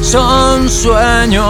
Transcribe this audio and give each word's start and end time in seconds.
son 0.00 0.68
sueños. 0.68 1.44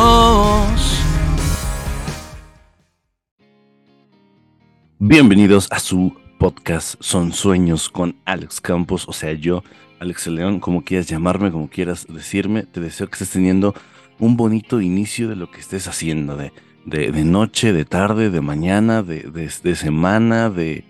Bienvenidos 4.99 5.69
a 5.71 5.79
su 5.79 6.15
podcast 6.39 6.97
Son 7.01 7.33
Sueños 7.33 7.89
con 7.89 8.17
Alex 8.25 8.61
Campos, 8.61 9.07
o 9.09 9.13
sea, 9.13 9.33
yo, 9.33 9.63
Alex 10.01 10.27
León, 10.29 10.61
como 10.61 10.83
quieras 10.83 11.09
llamarme, 11.09 11.53
como 11.53 11.69
quieras 11.69 12.07
decirme, 12.09 12.65
te 12.65 12.81
deseo 12.81 13.09
que 13.09 13.15
estés 13.15 13.31
teniendo 13.31 13.75
un 14.19 14.37
bonito 14.37 14.81
inicio 14.81 15.29
de 15.29 15.37
lo 15.37 15.51
que 15.51 15.61
estés 15.61 15.87
haciendo, 15.87 16.37
de, 16.37 16.53
de, 16.85 17.25
noche, 17.25 17.73
de 17.73 17.85
tarde, 17.85 18.31
de 18.31 18.41
mañana, 18.41 19.03
de, 19.03 19.21
de 19.31 19.77
semana, 19.77 20.51
de, 20.51 20.85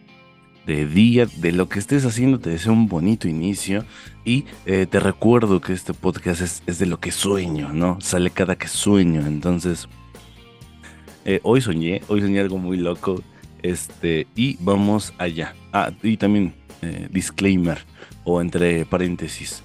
de 0.69 0.87
día, 0.87 1.27
de 1.39 1.53
lo 1.53 1.67
que 1.71 1.79
estés 1.79 2.05
haciendo, 2.05 2.39
te 2.39 2.51
deseo 2.51 2.75
un 2.75 2.89
bonito 2.89 3.27
inicio 3.27 3.87
y 4.23 4.45
eh, 4.67 4.85
te 4.85 5.01
recuerdo 5.01 5.63
que 5.63 5.73
este 5.73 5.95
podcast 5.95 6.43
es, 6.43 6.79
de 6.79 6.85
lo 6.85 7.01
que 7.01 7.11
sueño, 7.11 7.73
¿no? 7.73 7.99
Sale 8.03 8.29
cada 8.31 8.57
que 8.57 8.69
sueño, 8.69 9.27
entonces 9.27 9.89
eh, 11.25 11.41
hoy 11.43 11.63
soñé, 11.63 12.03
hoy 12.09 12.21
soñé 12.21 12.41
algo 12.41 12.59
muy 12.59 12.77
loco, 12.77 13.23
este, 13.63 14.27
y 14.37 14.59
vamos 14.61 15.15
allá. 15.17 15.55
Ah, 15.73 15.91
y 16.03 16.19
también 16.19 16.53
eh, 16.83 17.09
disclaimer 17.11 17.79
o 18.25 18.43
entre 18.43 18.85
paréntesis. 18.85 19.63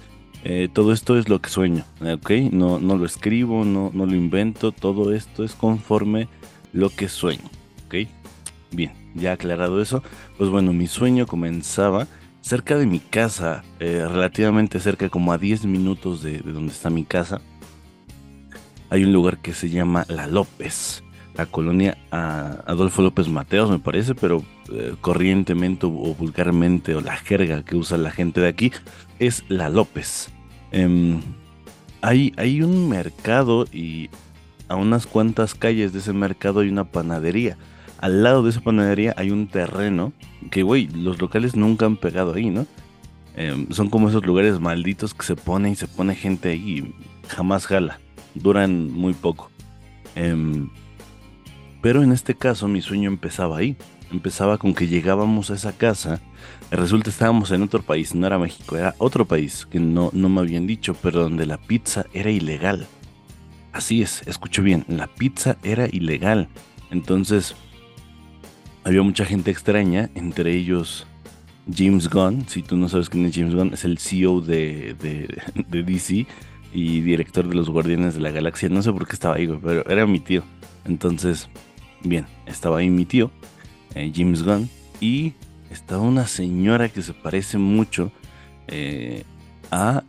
todo 0.72 0.90
esto 0.92 1.18
es 1.18 1.28
lo 1.28 1.38
que 1.38 1.50
sueño, 1.50 1.84
¿ok? 2.00 2.30
No, 2.50 2.78
no 2.78 2.96
lo 2.96 3.04
escribo, 3.04 3.66
no, 3.66 3.90
no 3.92 4.06
lo 4.06 4.14
invento, 4.14 4.72
todo 4.72 5.12
esto 5.12 5.44
es 5.44 5.52
conforme 5.52 6.28
lo 6.72 6.88
que 6.88 7.10
sueño, 7.10 7.50
¿ok? 7.86 8.23
Bien 8.74 9.04
ya 9.14 9.32
aclarado 9.32 9.80
eso, 9.80 10.02
pues 10.36 10.50
bueno, 10.50 10.72
mi 10.72 10.86
sueño 10.86 11.26
comenzaba 11.26 12.06
cerca 12.40 12.76
de 12.76 12.86
mi 12.86 12.98
casa, 12.98 13.64
eh, 13.80 14.04
relativamente 14.06 14.80
cerca, 14.80 15.08
como 15.08 15.32
a 15.32 15.38
10 15.38 15.64
minutos 15.66 16.22
de, 16.22 16.38
donde 16.40 16.72
está 16.72 16.90
mi 16.90 17.04
casa. 17.04 17.40
Hay 18.90 19.04
un 19.04 19.12
lugar 19.12 19.38
que 19.38 19.54
se 19.54 19.70
llama 19.70 20.04
La 20.08 20.26
López, 20.26 21.02
la 21.34 21.46
colonia 21.46 21.96
Adolfo 22.10 23.02
López 23.02 23.28
Mateos, 23.28 23.70
me 23.70 23.78
parece, 23.78 24.14
pero 24.14 24.44
eh, 24.72 24.94
corrientemente 25.00 25.86
o 25.86 26.14
vulgarmente, 26.14 26.94
o 26.94 27.00
la 27.00 27.16
jerga 27.16 27.64
que 27.64 27.76
usa 27.76 27.96
la 27.96 28.10
gente 28.10 28.40
de 28.40 28.48
aquí, 28.48 28.72
es 29.18 29.44
La 29.48 29.68
López. 29.68 30.28
Em, 30.70 31.22
hay, 32.02 32.34
hay 32.36 32.62
un 32.62 32.88
mercado 32.88 33.64
y 33.72 34.10
a 34.68 34.76
unas 34.76 35.06
cuantas 35.06 35.54
calles 35.54 35.92
de 35.92 36.00
ese 36.00 36.12
mercado 36.12 36.60
hay 36.60 36.68
una 36.68 36.84
panadería 36.84 37.56
al 37.98 38.22
lado 38.22 38.42
de 38.42 38.50
esa 38.50 38.60
panadería 38.60 39.14
hay 39.16 39.30
un 39.30 39.46
terreno 39.46 40.12
que, 40.50 40.62
güey, 40.62 40.88
los 40.88 41.20
locales 41.20 41.56
nunca 41.56 41.86
han 41.86 41.96
pegado 41.96 42.34
ahí, 42.34 42.50
¿no? 42.50 42.66
Em, 43.36 43.68
son 43.70 43.90
como 43.90 44.08
esos 44.08 44.24
lugares 44.24 44.60
malditos 44.60 45.14
que 45.14 45.24
se 45.24 45.36
pone 45.36 45.70
y 45.70 45.74
se 45.74 45.88
pone 45.88 46.14
gente 46.14 46.50
ahí 46.50 46.78
y 46.78 47.28
jamás 47.28 47.66
jala. 47.66 48.00
Duran 48.34 48.92
muy 48.92 49.12
poco. 49.12 49.50
Em, 50.14 50.70
pero 51.80 52.02
en 52.02 52.12
este 52.12 52.34
caso 52.34 52.68
mi 52.68 52.80
sueño 52.80 53.08
empezaba 53.08 53.58
ahí. 53.58 53.76
Empezaba 54.12 54.58
con 54.58 54.74
que 54.74 54.86
llegábamos 54.86 55.50
a 55.50 55.54
esa 55.54 55.72
casa. 55.72 56.20
Resulta 56.70 57.10
estábamos 57.10 57.50
en 57.50 57.62
otro 57.62 57.82
país, 57.82 58.14
no 58.14 58.26
era 58.26 58.38
México, 58.38 58.76
era 58.76 58.94
otro 58.98 59.24
país 59.24 59.66
que 59.66 59.80
no, 59.80 60.10
no 60.12 60.28
me 60.28 60.40
habían 60.40 60.66
dicho, 60.66 60.94
pero 60.94 61.22
donde 61.22 61.46
la 61.46 61.58
pizza 61.58 62.06
era 62.12 62.30
ilegal. 62.30 62.86
Así 63.72 64.02
es, 64.02 64.22
escucho 64.26 64.62
bien, 64.62 64.84
la 64.88 65.08
pizza 65.08 65.56
era 65.62 65.88
ilegal. 65.90 66.48
Entonces 66.90 67.56
había 68.84 69.02
mucha 69.02 69.24
gente 69.24 69.50
extraña, 69.50 70.10
entre 70.14 70.54
ellos 70.54 71.06
James 71.72 72.08
Gunn. 72.08 72.46
Si 72.48 72.62
tú 72.62 72.76
no 72.76 72.88
sabes 72.88 73.08
quién 73.08 73.24
es 73.26 73.34
James 73.34 73.54
Gunn, 73.54 73.72
es 73.72 73.84
el 73.84 73.98
CEO 73.98 74.40
de, 74.40 74.94
de, 74.94 75.82
DC 75.82 76.26
y 76.72 77.00
director 77.00 77.48
de 77.48 77.54
los 77.54 77.70
Guardianes 77.70 78.14
de 78.14 78.20
la 78.20 78.30
Galaxia. 78.30 78.68
No 78.68 78.82
sé 78.82 78.92
por 78.92 79.06
qué 79.06 79.14
estaba 79.14 79.36
ahí, 79.36 79.48
pero 79.62 79.88
era 79.88 80.06
mi 80.06 80.20
tío. 80.20 80.44
Entonces, 80.84 81.48
bien, 82.02 82.26
estaba 82.46 82.78
ahí 82.78 82.90
mi 82.90 83.06
tío, 83.06 83.30
eh, 83.94 84.12
James 84.14 84.42
Gunn, 84.42 84.68
y 85.00 85.32
estaba 85.70 86.02
una 86.02 86.26
señora 86.26 86.90
que 86.90 87.00
se 87.00 87.14
parece 87.14 87.56
mucho 87.56 88.12
eh, 88.68 89.24
a 89.70 90.04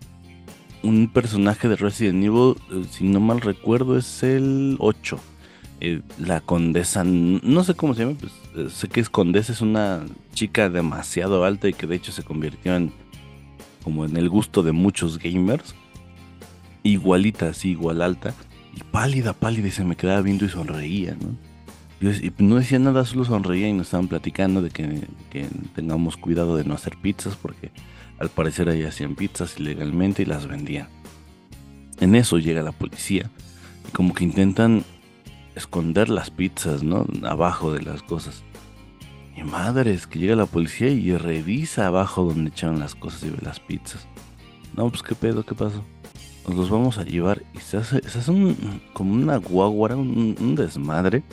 un 0.83 1.07
personaje 1.07 1.69
de 1.69 1.77
Resident 1.77 2.23
Evil, 2.23 2.55
eh, 2.71 2.85
si 2.91 3.05
no 3.05 3.21
mal 3.21 3.39
recuerdo, 3.39 3.97
es 3.97 4.21
el 4.21 4.75
8 4.79 5.19
eh, 5.81 6.01
la 6.17 6.41
condesa, 6.41 7.03
no 7.03 7.63
sé 7.63 7.75
cómo 7.75 7.93
se 7.93 8.03
llama, 8.03 8.17
pues 8.19 8.31
eh, 8.55 8.69
sé 8.69 8.87
que 8.87 9.01
es 9.01 9.09
condesa, 9.09 9.51
es 9.51 9.61
una 9.61 10.05
chica 10.33 10.69
demasiado 10.69 11.43
alta 11.43 11.67
y 11.67 11.73
que 11.73 11.87
de 11.87 11.95
hecho 11.95 12.11
se 12.11 12.23
convirtió 12.23 12.75
en 12.75 12.93
como 13.83 14.03
en 14.03 14.17
el 14.17 14.29
gusto 14.29 14.63
de 14.63 14.71
muchos 14.71 15.19
gamers. 15.19 15.75
Igualita, 16.81 17.49
así, 17.49 17.69
igual 17.69 18.01
alta. 18.01 18.33
Y 18.75 18.81
pálida, 18.83 19.33
pálida, 19.33 19.67
y 19.67 19.71
se 19.71 19.85
me 19.85 19.95
quedaba 19.95 20.21
viendo 20.21 20.43
y 20.45 20.49
sonreía, 20.49 21.15
¿no? 21.21 21.37
y 22.01 22.31
no 22.39 22.55
decía 22.55 22.77
nada, 22.77 23.05
solo 23.05 23.25
sonreía 23.25 23.69
y 23.69 23.73
nos 23.73 23.87
estaban 23.87 24.07
platicando 24.07 24.61
de 24.61 24.69
que, 24.69 25.07
que, 25.29 25.47
tengamos 25.73 26.17
cuidado 26.17 26.57
de 26.57 26.65
no 26.65 26.73
hacer 26.73 26.97
pizzas 26.97 27.35
porque 27.35 27.71
al 28.19 28.29
parecer 28.29 28.69
ahí 28.69 28.83
hacían 28.83 29.15
pizzas 29.15 29.59
ilegalmente 29.59 30.21
y 30.21 30.25
las 30.25 30.47
vendían. 30.47 30.87
En 31.99 32.15
eso 32.15 32.37
llega 32.37 32.61
la 32.61 32.73
policía 32.73 33.29
y 33.87 33.91
como 33.91 34.13
que 34.13 34.23
intentan 34.23 34.83
esconder 35.55 36.09
las 36.09 36.29
pizzas, 36.29 36.83
¿no? 36.83 37.05
Abajo 37.23 37.73
de 37.73 37.81
las 37.81 38.03
cosas. 38.03 38.43
Mi 39.35 39.43
madre 39.43 39.93
es 39.93 40.07
que 40.07 40.19
llega 40.19 40.35
la 40.35 40.45
policía 40.45 40.89
y 40.89 41.15
revisa 41.17 41.87
abajo 41.87 42.23
donde 42.23 42.51
echaron 42.51 42.79
las 42.79 42.95
cosas 42.95 43.23
y 43.23 43.29
ve 43.29 43.37
las 43.41 43.59
pizzas. 43.59 44.07
No, 44.75 44.89
pues 44.89 45.03
qué 45.03 45.15
pedo, 45.15 45.45
qué 45.45 45.55
pasó. 45.55 45.83
Nos 46.47 46.57
los 46.57 46.69
vamos 46.69 46.97
a 46.97 47.03
llevar 47.03 47.43
y 47.53 47.59
se 47.59 47.77
hace, 47.77 48.07
se 48.07 48.19
hace 48.19 48.31
un, 48.31 48.81
como 48.93 49.13
una 49.13 49.37
guaguara, 49.37 49.95
un, 49.95 50.55
desmadre. 50.55 51.23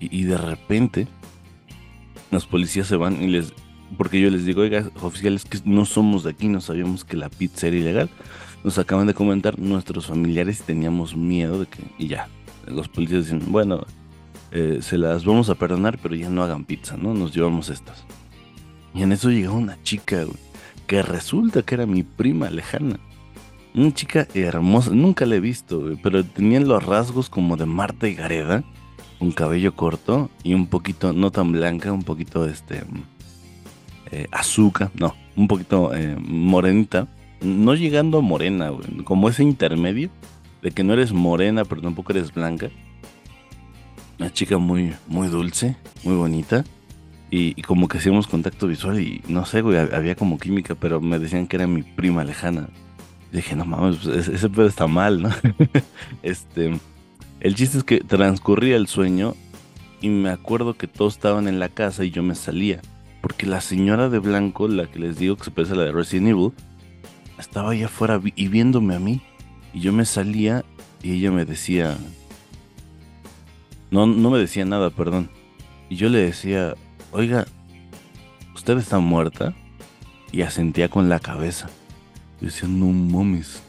Y, 0.00 0.24
de 0.24 0.38
repente 0.38 1.06
los 2.30 2.46
policías 2.46 2.86
se 2.86 2.96
van 2.96 3.22
y 3.22 3.28
les... 3.28 3.52
Porque 3.98 4.20
yo 4.20 4.30
les 4.30 4.46
digo, 4.46 4.62
oiga, 4.62 4.88
oficiales, 5.02 5.44
que 5.44 5.58
no 5.64 5.84
somos 5.84 6.24
de 6.24 6.30
aquí, 6.30 6.48
no 6.48 6.60
sabíamos 6.60 7.04
que 7.04 7.16
la 7.16 7.28
pizza 7.28 7.66
era 7.66 7.76
ilegal. 7.76 8.10
Nos 8.64 8.78
acaban 8.78 9.06
de 9.06 9.14
comentar 9.14 9.58
nuestros 9.58 10.06
familiares 10.06 10.60
y 10.60 10.62
teníamos 10.62 11.16
miedo 11.16 11.60
de 11.60 11.66
que... 11.66 11.82
Y 11.98 12.06
ya, 12.06 12.28
los 12.70 12.88
policías 12.88 13.24
dicen, 13.24 13.52
bueno, 13.52 13.84
eh, 14.52 14.78
se 14.80 14.98
las 14.98 15.24
vamos 15.24 15.48
a 15.48 15.54
perdonar, 15.54 15.98
pero 16.02 16.14
ya 16.14 16.28
no 16.28 16.42
hagan 16.42 16.64
pizza, 16.64 16.96
¿no? 16.96 17.14
Nos 17.14 17.34
llevamos 17.34 17.68
estas. 17.68 18.04
Y 18.94 19.02
en 19.02 19.12
eso 19.12 19.30
llegó 19.30 19.54
una 19.54 19.80
chica, 19.82 20.24
que 20.86 21.02
resulta 21.02 21.62
que 21.62 21.76
era 21.76 21.86
mi 21.86 22.02
prima 22.02 22.50
lejana. 22.50 22.98
Una 23.74 23.94
chica 23.94 24.26
hermosa, 24.34 24.90
nunca 24.90 25.26
la 25.26 25.36
he 25.36 25.40
visto, 25.40 25.92
pero 26.02 26.24
tenían 26.24 26.66
los 26.66 26.84
rasgos 26.84 27.30
como 27.30 27.56
de 27.56 27.66
Marta 27.66 28.08
y 28.08 28.14
Gareda, 28.14 28.64
un 29.20 29.30
cabello 29.30 29.76
corto 29.76 30.30
y 30.42 30.54
un 30.54 30.66
poquito, 30.66 31.12
no 31.12 31.30
tan 31.30 31.52
blanca, 31.52 31.92
un 31.92 32.02
poquito 32.02 32.46
este 32.46 32.82
eh, 34.10 34.26
azúcar, 34.32 34.90
no, 34.94 35.14
un 35.36 35.46
poquito 35.46 35.94
eh, 35.94 36.16
morenita, 36.18 37.06
no 37.40 37.74
llegando 37.74 38.18
a 38.18 38.22
morena, 38.22 38.72
como 39.04 39.28
ese 39.28 39.44
intermedio 39.44 40.10
de 40.62 40.70
que 40.70 40.84
no 40.84 40.92
eres 40.92 41.12
morena, 41.12 41.64
pero 41.64 41.80
tampoco 41.82 42.12
eres 42.12 42.32
blanca. 42.32 42.70
Una 44.18 44.32
chica 44.32 44.58
muy, 44.58 44.94
muy 45.06 45.28
dulce, 45.28 45.76
muy 46.04 46.14
bonita. 46.14 46.64
Y, 47.32 47.62
como 47.62 47.86
que 47.86 47.98
hacíamos 47.98 48.26
contacto 48.26 48.66
visual 48.66 48.98
y 49.00 49.22
no 49.28 49.46
sé, 49.46 49.62
güey, 49.62 49.78
había 49.78 50.16
como 50.16 50.36
química, 50.36 50.74
pero 50.74 51.00
me 51.00 51.18
decían 51.20 51.46
que 51.46 51.56
era 51.56 51.68
mi 51.68 51.82
prima 51.82 52.24
lejana. 52.24 52.68
dije, 53.30 53.54
no 53.54 53.64
mames, 53.64 53.98
pues, 53.98 54.26
ese 54.26 54.48
pedo 54.50 54.66
está 54.66 54.88
mal, 54.88 55.22
¿no? 55.22 55.30
este, 56.24 56.76
el 57.38 57.54
chiste 57.54 57.78
es 57.78 57.84
que 57.84 58.00
transcurría 58.00 58.76
el 58.76 58.88
sueño 58.88 59.36
y 60.00 60.08
me 60.08 60.30
acuerdo 60.30 60.74
que 60.74 60.88
todos 60.88 61.14
estaban 61.14 61.46
en 61.46 61.60
la 61.60 61.68
casa 61.68 62.04
y 62.04 62.10
yo 62.10 62.24
me 62.24 62.34
salía. 62.34 62.80
Porque 63.20 63.46
la 63.46 63.60
señora 63.60 64.08
de 64.08 64.18
blanco, 64.18 64.66
la 64.66 64.90
que 64.90 64.98
les 64.98 65.16
digo 65.16 65.36
que 65.36 65.44
se 65.44 65.50
parece 65.52 65.74
a 65.74 65.76
la 65.76 65.84
de 65.84 65.92
Resident 65.92 66.28
Evil, 66.28 66.52
estaba 67.38 67.70
allá 67.70 67.86
afuera 67.86 68.20
y 68.34 68.48
viéndome 68.48 68.96
a 68.96 68.98
mí. 68.98 69.22
Y 69.72 69.80
yo 69.80 69.92
me 69.92 70.04
salía 70.04 70.64
y 71.02 71.12
ella 71.12 71.30
me 71.30 71.44
decía, 71.44 71.96
no, 73.90 74.06
no 74.06 74.30
me 74.30 74.38
decía 74.38 74.64
nada, 74.64 74.90
perdón. 74.90 75.30
Y 75.88 75.96
yo 75.96 76.08
le 76.08 76.18
decía, 76.18 76.74
oiga, 77.12 77.46
¿usted 78.54 78.78
está 78.78 78.98
muerta? 78.98 79.54
Y 80.32 80.42
asentía 80.42 80.88
con 80.88 81.08
la 81.08 81.18
cabeza. 81.18 81.68
Yo 82.40 82.46
decía, 82.46 82.68
no 82.68 82.86
mames. 82.86 83.62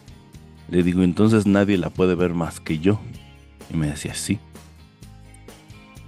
Le 0.70 0.84
digo, 0.84 1.04
entonces 1.04 1.46
nadie 1.46 1.78
la 1.78 1.90
puede 1.90 2.16
ver 2.16 2.34
más 2.34 2.60
que 2.60 2.80
yo. 2.80 3.00
Y 3.74 3.78
me 3.78 3.88
decía, 3.88 4.14
sí. 4.14 4.40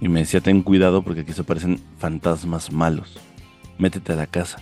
Y 0.00 0.08
me 0.08 0.20
decía, 0.20 0.40
ten 0.40 0.62
cuidado 0.62 1.02
porque 1.02 1.22
aquí 1.22 1.32
se 1.32 1.42
aparecen 1.42 1.80
fantasmas 1.98 2.72
malos. 2.72 3.18
Métete 3.78 4.12
a 4.12 4.16
la 4.16 4.26
casa. 4.26 4.58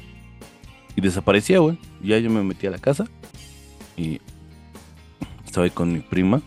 Y 0.96 1.00
desaparecía, 1.00 1.58
güey. 1.58 1.78
Ya 2.02 2.18
yo 2.18 2.30
me 2.30 2.42
metí 2.42 2.66
a 2.66 2.70
la 2.70 2.78
casa. 2.78 3.06
Y 3.96 4.20
estaba 5.52 5.64
ahí 5.64 5.70
con 5.70 5.92
mi 5.92 6.00
prima 6.00 6.40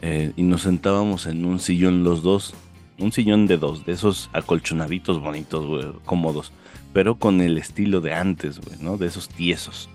eh, 0.00 0.32
y 0.36 0.42
nos 0.42 0.62
sentábamos 0.62 1.26
en 1.26 1.44
un 1.44 1.58
sillón 1.58 2.02
los 2.02 2.22
dos, 2.22 2.54
un 2.98 3.12
sillón 3.12 3.46
de 3.46 3.58
dos, 3.58 3.84
de 3.84 3.92
esos 3.92 4.30
acolchonaditos 4.32 5.20
bonitos, 5.20 5.94
cómodos, 6.06 6.50
pero 6.94 7.16
con 7.16 7.42
el 7.42 7.58
estilo 7.58 8.00
de 8.00 8.14
antes, 8.14 8.58
güey, 8.58 8.78
¿no? 8.80 8.96
De 8.96 9.06
esos 9.06 9.28
tiesos, 9.28 9.90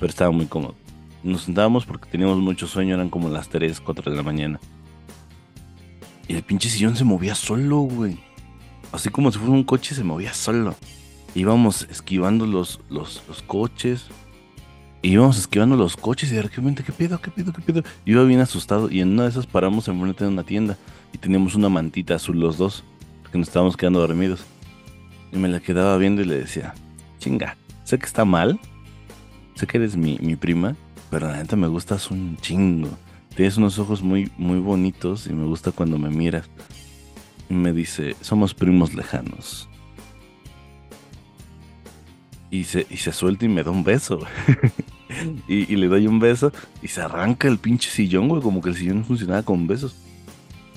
pero 0.00 0.06
estaba 0.06 0.30
muy 0.30 0.46
cómodo. 0.46 0.74
nos 1.22 1.42
sentábamos 1.42 1.84
porque 1.84 2.08
teníamos 2.08 2.38
mucho 2.38 2.66
sueño, 2.66 2.94
eran 2.94 3.10
como 3.10 3.28
las 3.28 3.50
3, 3.50 3.78
4 3.80 4.10
de 4.10 4.16
la 4.16 4.22
mañana. 4.22 4.58
Y 6.28 6.34
el 6.34 6.42
pinche 6.42 6.70
sillón 6.70 6.96
se 6.96 7.04
movía 7.04 7.34
solo, 7.34 7.80
güey. 7.80 8.16
Así 8.90 9.10
como 9.10 9.30
si 9.30 9.38
fuera 9.38 9.52
un 9.52 9.64
coche, 9.64 9.94
se 9.94 10.02
movía 10.02 10.32
solo. 10.32 10.74
Íbamos 11.34 11.86
esquivando 11.90 12.46
los, 12.46 12.80
los, 12.88 13.22
los 13.28 13.42
coches. 13.42 14.06
Íbamos 15.04 15.36
esquivando 15.36 15.74
los 15.74 15.96
coches 15.96 16.30
y 16.30 16.36
de 16.36 16.42
repente, 16.42 16.84
¿qué 16.84 16.92
pedo, 16.92 17.20
qué 17.20 17.32
pedo, 17.32 17.52
qué 17.52 17.60
pedo? 17.60 17.82
Iba 18.04 18.22
bien 18.22 18.38
asustado 18.38 18.88
y 18.88 19.00
en 19.00 19.10
una 19.10 19.24
de 19.24 19.30
esas 19.30 19.46
paramos 19.46 19.88
enfrente 19.88 20.22
de 20.22 20.30
una 20.30 20.44
tienda 20.44 20.78
y 21.12 21.18
teníamos 21.18 21.56
una 21.56 21.68
mantita 21.68 22.14
azul 22.14 22.38
los 22.38 22.56
dos, 22.56 22.84
porque 23.20 23.36
nos 23.36 23.48
estábamos 23.48 23.76
quedando 23.76 23.98
dormidos. 23.98 24.44
Y 25.32 25.38
me 25.38 25.48
la 25.48 25.58
quedaba 25.58 25.96
viendo 25.96 26.22
y 26.22 26.24
le 26.24 26.38
decía, 26.38 26.74
chinga, 27.18 27.56
sé 27.82 27.98
que 27.98 28.06
está 28.06 28.24
mal, 28.24 28.60
sé 29.56 29.66
que 29.66 29.78
eres 29.78 29.96
mi, 29.96 30.18
mi 30.20 30.36
prima, 30.36 30.76
pero 31.10 31.26
la 31.26 31.38
neta 31.38 31.56
me 31.56 31.66
gustas 31.66 32.12
un 32.12 32.36
chingo. 32.36 32.90
Tienes 33.34 33.56
unos 33.56 33.80
ojos 33.80 34.02
muy, 34.02 34.30
muy 34.36 34.60
bonitos 34.60 35.26
y 35.26 35.32
me 35.32 35.46
gusta 35.46 35.72
cuando 35.72 35.98
me 35.98 36.10
miras. 36.10 36.48
Y 37.50 37.54
me 37.54 37.72
dice, 37.72 38.14
somos 38.20 38.54
primos 38.54 38.94
lejanos. 38.94 39.68
Y 42.52 42.64
se, 42.64 42.86
y 42.88 42.98
se 42.98 43.12
suelta 43.12 43.46
y 43.46 43.48
me 43.48 43.64
da 43.64 43.72
un 43.72 43.82
beso. 43.82 44.20
y, 45.48 45.72
y, 45.72 45.76
le 45.76 45.88
doy 45.88 46.06
un 46.06 46.20
beso 46.20 46.52
y 46.82 46.88
se 46.88 47.00
arranca 47.00 47.48
el 47.48 47.58
pinche 47.58 47.90
sillón, 47.90 48.28
güey, 48.28 48.42
como 48.42 48.60
que 48.60 48.68
el 48.68 48.76
sillón 48.76 49.04
funcionaba 49.04 49.42
con 49.42 49.66
besos. 49.66 49.96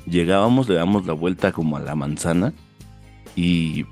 Llegábamos, 0.07 0.67
le 0.67 0.75
damos 0.75 1.05
la 1.05 1.13
vuelta 1.13 1.51
como 1.51 1.77
a 1.77 1.81
la 1.81 1.93
manzana 1.93 2.53
y 3.35 3.85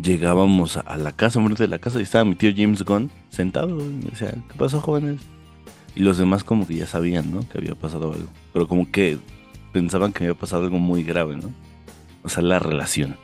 llegábamos 0.00 0.76
a, 0.76 0.96
la 0.96 1.12
casa, 1.12 1.38
enfrente 1.38 1.62
de 1.62 1.68
la 1.68 1.78
casa, 1.78 1.98
y 1.98 2.02
estaba 2.02 2.24
mi 2.24 2.34
tío 2.34 2.52
James 2.54 2.82
Gunn 2.82 3.10
sentado. 3.30 3.80
Y 3.80 3.88
me 3.88 4.10
decía, 4.10 4.32
¿qué 4.32 4.58
pasó, 4.58 4.80
jóvenes? 4.80 5.20
Y 5.94 6.00
los 6.00 6.18
demás 6.18 6.44
como 6.44 6.66
que 6.66 6.74
ya 6.74 6.86
sabían, 6.86 7.32
¿no? 7.32 7.48
Que 7.48 7.58
había 7.58 7.74
pasado 7.74 8.12
algo. 8.12 8.28
Pero 8.52 8.68
como 8.68 8.90
que 8.90 9.18
pensaban 9.72 10.12
que 10.12 10.24
había 10.24 10.34
pasado 10.34 10.64
algo 10.64 10.78
muy 10.78 11.02
grave, 11.02 11.36
¿no? 11.36 11.52
O 12.22 12.28
sea, 12.28 12.42
la 12.42 12.58
relación. 12.58 13.16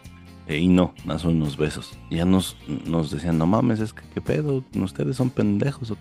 Eh, 0.47 0.59
y 0.59 0.69
no, 0.69 0.95
son 1.19 1.37
unos 1.37 1.57
besos. 1.57 1.99
Ya 2.11 2.25
nos, 2.25 2.57
nos 2.87 3.11
decían, 3.11 3.39
no 3.39 3.47
mames, 3.47 3.81
es 3.81 3.93
que 3.93 4.03
qué 4.15 4.21
pedo, 4.21 4.65
ustedes 4.75 5.17
son 5.17 5.31
pendejos. 5.31 5.91
¿o 5.91 5.97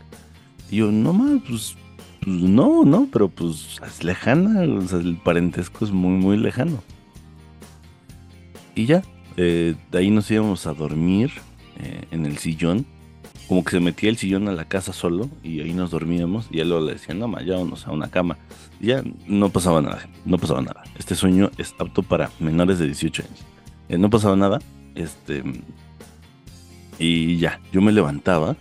Y 0.70 0.78
yo, 0.78 0.92
no 0.92 1.14
mames, 1.14 1.44
pues, 1.48 1.76
pues, 2.22 2.36
no, 2.36 2.84
no, 2.84 3.08
pero 3.12 3.30
pues 3.30 3.80
es 3.86 4.04
lejana, 4.04 4.62
o 4.62 4.82
sea, 4.82 5.00
el 5.00 5.18
parentesco 5.18 5.86
es 5.86 5.92
muy, 5.92 6.14
muy 6.14 6.38
lejano. 6.38 6.82
Y 8.76 8.86
ya, 8.86 9.04
eh, 9.38 9.76
de 9.92 9.98
ahí 9.98 10.10
nos 10.10 10.30
íbamos 10.32 10.66
a 10.68 10.74
dormir 10.74 11.32
eh, 11.80 12.06
en 12.12 12.26
el 12.26 12.38
sillón 12.38 12.86
como 13.52 13.66
que 13.66 13.72
se 13.72 13.82
metía 13.82 14.10
el 14.10 14.16
sillón 14.16 14.48
a 14.48 14.54
la 14.54 14.64
casa 14.64 14.94
solo 14.94 15.30
y 15.44 15.60
ahí 15.60 15.74
nos 15.74 15.92
dormíamos 15.92 16.48
y 16.52 16.60
ya 16.60 16.64
luego 16.64 16.86
le 16.86 16.94
decían, 16.94 17.20
no, 17.20 17.28
ma, 17.28 17.44
ya 17.44 17.58
vamos 17.58 17.86
a 17.86 17.92
una 17.92 18.10
cama. 18.10 18.38
Ya 18.80 19.04
no 19.28 19.50
pasaba 19.50 19.82
nada, 19.82 20.08
no 20.24 20.38
pasaba 20.38 20.62
nada. 20.62 20.84
Este 20.98 21.16
sueño 21.16 21.52
es 21.58 21.76
apto 21.78 22.02
para 22.02 22.32
menores 22.40 22.80
de 22.80 22.86
18 22.86 23.24
años. 23.24 23.51
Eh, 23.92 23.98
no 23.98 24.10
pasaba 24.10 24.38
nada, 24.38 24.60
este... 24.96 25.44
Y 26.98 27.38
ya, 27.40 27.60
yo 27.74 27.82
me 27.82 27.92
levantaba 27.92 28.56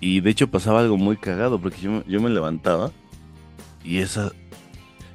y 0.00 0.20
de 0.20 0.30
hecho 0.30 0.50
pasaba 0.50 0.80
algo 0.80 0.96
muy 0.96 1.18
cagado 1.18 1.60
porque 1.60 1.82
yo, 1.82 2.02
yo 2.06 2.20
me 2.20 2.30
levantaba 2.30 2.92
y 3.84 3.98
esa... 3.98 4.32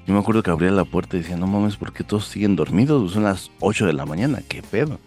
Yo 0.06 0.14
me 0.14 0.20
acuerdo 0.20 0.44
que 0.44 0.52
abría 0.52 0.70
la 0.70 0.86
puerta 0.86 1.18
y 1.18 1.22
decía, 1.22 1.36
no 1.36 1.48
mames, 1.48 1.78
¿por 1.78 1.94
qué 1.94 2.04
todos 2.04 2.26
siguen 2.26 2.56
dormidos? 2.56 3.12
Son 3.12 3.24
las 3.24 3.50
8 3.60 3.88
de 3.88 3.94
la 3.94 4.06
mañana, 4.06 4.44
¿qué 4.48 4.62
pedo? 4.62 5.00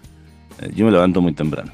Eh, 0.61 0.73
yo 0.75 0.85
me 0.85 0.91
levanto 0.91 1.21
muy 1.21 1.35
temprano. 1.35 1.71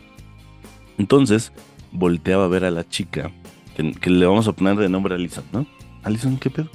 Entonces, 0.99 1.53
volteaba 1.91 2.45
a 2.45 2.49
ver 2.49 2.67
a 2.67 2.71
la 2.71 2.87
chica, 2.87 3.31
que, 3.77 4.11
le 4.11 4.27
vamos 4.27 4.47
a 4.47 4.53
poner 4.53 4.77
de 4.77 4.91
nombre 4.91 5.15
a 5.15 5.17
Alison, 5.17 5.45
¿no? 5.53 5.67
Alison, 6.03 6.37
¿qué 6.37 6.51
pedo? 6.51 6.69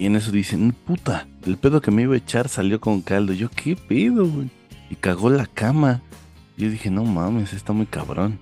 Y 0.00 0.06
en 0.06 0.16
eso 0.16 0.32
dicen, 0.32 0.72
puta, 0.72 1.28
el 1.44 1.58
pedo 1.58 1.82
que 1.82 1.90
me 1.90 2.00
iba 2.00 2.14
a 2.14 2.16
echar 2.16 2.48
salió 2.48 2.80
con 2.80 3.02
caldo. 3.02 3.34
Yo, 3.34 3.50
¿qué 3.50 3.76
pedo, 3.76 4.26
güey? 4.26 4.48
Y 4.88 4.94
cagó 4.94 5.28
la 5.28 5.44
cama. 5.44 6.00
Yo 6.56 6.70
dije, 6.70 6.90
no 6.90 7.04
mames, 7.04 7.52
está 7.52 7.74
muy 7.74 7.84
cabrón. 7.84 8.38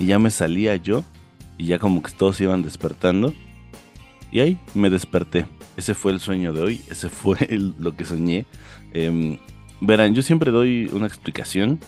Y 0.00 0.06
ya 0.06 0.18
me 0.18 0.30
salía 0.30 0.74
yo, 0.74 1.04
y 1.58 1.66
ya 1.66 1.78
como 1.78 2.02
que 2.02 2.10
todos 2.10 2.40
iban 2.40 2.62
despertando. 2.62 3.32
Y 4.32 4.40
ahí 4.40 4.58
me 4.74 4.90
desperté. 4.90 5.46
Ese 5.76 5.94
fue 5.94 6.10
el 6.10 6.18
sueño 6.18 6.52
de 6.52 6.60
hoy, 6.62 6.80
ese 6.90 7.08
fue 7.08 7.38
lo 7.78 7.94
que 7.94 8.04
soñé. 8.04 8.44
Em, 8.92 9.38
verán, 9.80 10.12
yo 10.12 10.22
siempre 10.22 10.50
doy 10.50 10.90
una 10.92 11.06
explicación 11.06 11.78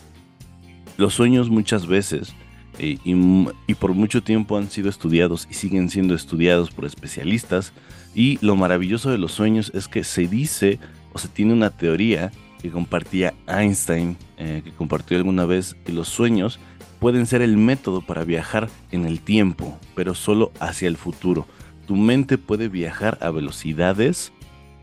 los 0.96 1.14
sueños 1.14 1.50
muchas 1.50 1.88
veces 1.88 2.34
eh, 2.78 2.98
y, 3.04 3.74
por 3.74 3.94
mucho 3.94 4.22
tiempo 4.22 4.56
han 4.56 4.70
sido 4.70 4.88
estudiados 4.88 5.48
y 5.50 5.54
siguen 5.54 5.90
siendo 5.90 6.14
estudiados 6.14 6.70
por 6.70 6.84
especialistas. 6.84 7.72
Y 8.14 8.38
lo 8.44 8.56
maravilloso 8.56 9.10
de 9.10 9.18
los 9.18 9.32
sueños 9.32 9.70
es 9.74 9.88
que 9.88 10.04
se 10.04 10.26
dice 10.26 10.78
o 11.12 11.18
se 11.18 11.28
tiene 11.28 11.52
una 11.52 11.70
teoría 11.70 12.32
que 12.60 12.70
compartía 12.70 13.34
Einstein, 13.46 14.16
eh, 14.36 14.62
que 14.64 14.72
compartió 14.72 15.16
alguna 15.16 15.46
vez, 15.46 15.76
que 15.84 15.92
los 15.92 16.08
sueños 16.08 16.58
pueden 16.98 17.26
ser 17.26 17.42
el 17.42 17.56
método 17.56 18.02
para 18.02 18.24
viajar 18.24 18.68
en 18.90 19.04
el 19.04 19.20
tiempo, 19.20 19.78
pero 19.94 20.14
solo 20.14 20.52
hacia 20.58 20.88
el 20.88 20.96
futuro. 20.96 21.46
Tu 21.86 21.94
mente 21.94 22.38
puede 22.38 22.68
viajar 22.68 23.18
a 23.20 23.30
velocidades 23.30 24.32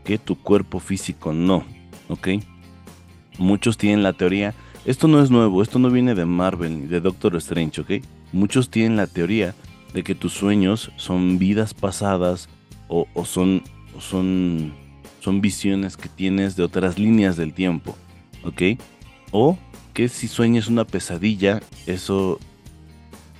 que 0.04 0.18
tu 0.18 0.36
cuerpo 0.40 0.80
físico 0.80 1.32
no, 1.32 1.64
¿ok? 2.08 2.28
Muchos 3.38 3.76
tienen 3.76 4.02
la 4.02 4.14
teoría 4.14 4.54
esto 4.86 5.08
no 5.08 5.20
es 5.20 5.32
nuevo, 5.32 5.62
esto 5.62 5.80
no 5.80 5.90
viene 5.90 6.14
de 6.14 6.26
Marvel 6.26 6.82
ni 6.82 6.86
de 6.86 7.00
Doctor 7.00 7.34
Strange, 7.36 7.80
¿ok? 7.80 7.90
Muchos 8.32 8.70
tienen 8.70 8.96
la 8.96 9.08
teoría 9.08 9.52
de 9.92 10.04
que 10.04 10.14
tus 10.14 10.32
sueños 10.32 10.92
son 10.94 11.40
vidas 11.40 11.74
pasadas 11.74 12.48
o, 12.88 13.06
son, 13.24 13.62
son, 13.98 14.72
son 15.20 15.40
visiones 15.40 15.96
que 15.96 16.08
tienes 16.08 16.56
de 16.56 16.62
otras 16.62 16.98
líneas 16.98 17.36
del 17.36 17.52
tiempo, 17.52 17.96
¿ok? 18.44 18.80
O 19.32 19.58
que 19.92 20.08
si 20.08 20.28
sueñas 20.28 20.68
una 20.68 20.84
pesadilla, 20.84 21.62
eso, 21.86 22.38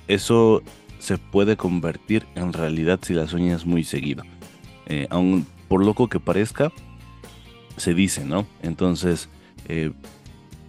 eso 0.07 0.63
se 0.99 1.17
puede 1.17 1.55
convertir 1.55 2.25
en 2.35 2.53
realidad 2.53 2.99
si 3.01 3.13
la 3.13 3.27
sueñas 3.27 3.65
muy 3.65 3.83
seguido. 3.83 4.23
Eh, 4.87 5.07
aun 5.09 5.45
por 5.67 5.85
loco 5.85 6.07
que 6.07 6.19
parezca, 6.19 6.71
se 7.77 7.93
dice, 7.93 8.25
¿no? 8.25 8.47
Entonces, 8.63 9.29
eh, 9.67 9.91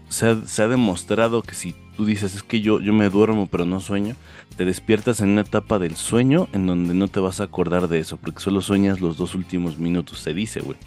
se 0.09 0.63
ha, 0.63 0.69
demostrado 0.69 1.43
que 1.43 1.55
si 1.55 1.75
tú 1.99 2.05
dices 2.05 2.37
es 2.37 2.45
que 2.45 2.61
yo, 2.61 2.81
yo 2.81 2.93
me 2.93 3.11
duermo 3.11 3.49
pero 3.49 3.67
no 3.67 3.81
sueño, 3.81 4.15
te 4.57 4.65
despiertas 4.65 5.21
en 5.21 5.31
una 5.31 5.41
etapa 5.41 5.81
del 5.81 5.97
sueño 5.97 6.47
en 6.53 6.65
donde 6.65 6.95
no 6.95 7.09
te 7.09 7.19
vas 7.19 7.41
a 7.41 7.45
acordar 7.45 7.89
de 7.89 7.99
eso, 7.99 8.17
porque 8.17 8.39
solo 8.39 8.61
sueñas 8.61 9.01
los 9.01 9.17
dos 9.17 9.35
últimos 9.35 9.79
minutos, 9.79 10.21
se 10.21 10.33
dice, 10.33 10.61
güey. 10.61 10.79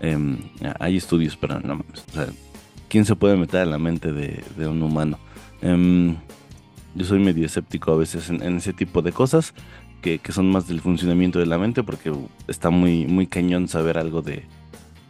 Em, 0.00 0.38
hay 0.78 0.96
estudios, 0.96 1.36
pero 1.36 1.58
no 1.58 1.74
mames. 1.74 2.04
O 2.08 2.12
sea, 2.12 2.28
¿quién 2.88 3.04
se 3.04 3.16
puede 3.16 3.36
meter 3.36 3.64
en 3.64 3.70
la 3.72 3.78
mente 3.78 4.12
de, 4.12 4.68
un 4.68 4.80
humano? 4.80 5.18
Em, 5.60 6.14
yo 6.94 7.04
soy 7.04 7.18
medio 7.18 7.46
escéptico 7.46 7.90
a 7.90 7.96
veces 7.96 8.30
en, 8.30 8.56
ese 8.56 8.72
tipo 8.72 9.02
de 9.02 9.10
cosas, 9.10 9.54
que, 10.02 10.20
son 10.28 10.52
más 10.52 10.68
del 10.68 10.80
funcionamiento 10.80 11.40
de 11.40 11.46
la 11.46 11.58
mente, 11.58 11.82
porque 11.82 12.12
está 12.46 12.70
muy, 12.70 13.06
muy 13.08 13.26
cañón 13.26 13.66
saber 13.66 13.98
algo 13.98 14.22
de, 14.22 14.44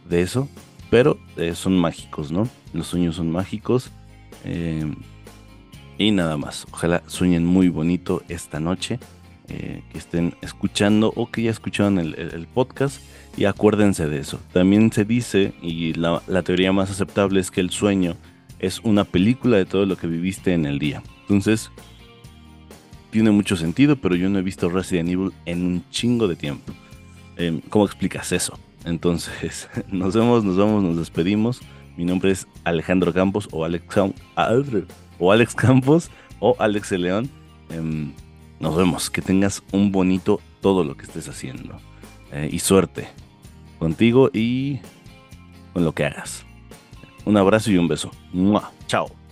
de 0.09 0.21
eso 0.23 0.49
pero 0.89 1.17
eh, 1.35 1.55
son 1.55 1.77
mágicos, 1.77 2.31
¿no? 2.31 2.47
Los 2.71 2.87
sueños 2.87 3.15
son 3.15 3.29
mágicos. 3.31 3.91
Eh, 4.43 4.85
y 5.97 6.11
nada 6.11 6.37
más. 6.37 6.65
Ojalá 6.71 7.03
sueñen 7.07 7.45
muy 7.45 7.69
bonito 7.69 8.23
esta 8.29 8.59
noche. 8.59 8.99
Eh, 9.47 9.83
que 9.91 9.99
estén 9.99 10.33
escuchando 10.41 11.13
o 11.15 11.29
que 11.29 11.43
ya 11.43 11.51
escucharon 11.51 11.99
el, 11.99 12.47
podcast. 12.51 12.99
Y 13.37 13.45
acuérdense 13.45 14.07
de 14.07 14.19
eso. 14.19 14.39
También 14.53 14.91
se 14.91 15.05
dice, 15.05 15.53
y 15.61 15.93
la, 15.93 16.21
teoría 16.43 16.71
más 16.71 16.89
aceptable 16.89 17.39
es 17.39 17.51
que 17.51 17.61
el 17.61 17.69
sueño 17.69 18.15
es 18.57 18.79
una 18.79 19.03
película 19.03 19.57
de 19.57 19.65
todo 19.65 19.85
lo 19.85 19.97
que 19.97 20.07
viviste 20.07 20.53
en 20.53 20.65
el 20.65 20.79
día. 20.79 21.03
Entonces, 21.21 21.69
tiene 23.11 23.29
mucho 23.29 23.55
sentido, 23.55 23.97
pero 23.97 24.15
yo 24.15 24.29
no 24.29 24.39
he 24.39 24.41
visto 24.41 24.69
Resident 24.69 25.09
Evil 25.09 25.31
en 25.45 25.63
un 25.63 25.89
chingo 25.91 26.27
de 26.27 26.35
tiempo. 26.35 26.73
¿Cómo 27.69 27.85
explicas 27.85 28.31
eso? 28.31 28.57
Entonces, 28.83 29.69
nos 29.91 30.15
vemos, 30.15 30.43
nos 30.43 30.57
vamos, 30.57 30.81
nos 30.83 30.97
despedimos. 30.97 31.61
Mi 31.97 32.05
nombre 32.05 32.31
es 32.31 32.47
Alejandro 32.63 33.13
Campos 33.13 33.47
o 33.51 33.63
Alex, 33.63 33.85
o 35.19 35.31
Alex 35.31 35.55
Campos 35.55 36.09
o 36.39 36.55
Alex 36.59 36.91
León. 36.91 37.29
Em, 37.69 38.11
nos 38.59 38.75
vemos. 38.75 39.09
Que 39.09 39.21
tengas 39.21 39.63
un 39.71 39.91
bonito 39.91 40.39
todo 40.61 40.83
lo 40.83 40.95
que 40.95 41.05
estés 41.05 41.27
haciendo. 41.29 41.77
Eh, 42.31 42.49
y 42.51 42.59
suerte 42.59 43.07
contigo 43.79 44.29
y 44.33 44.79
con 45.73 45.83
lo 45.83 45.93
que 45.93 46.05
hagas. 46.05 46.45
Un 47.25 47.37
abrazo 47.37 47.71
y 47.71 47.77
un 47.77 47.87
beso. 47.87 48.11
Chao. 48.87 49.24